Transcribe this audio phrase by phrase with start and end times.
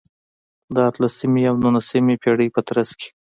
[0.75, 3.09] د اتلسمې او نولسمې پېړیو په ترڅ کې.